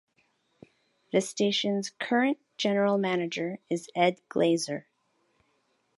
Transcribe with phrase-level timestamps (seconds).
[1.11, 4.85] The station's current general manager is Ed Glazer.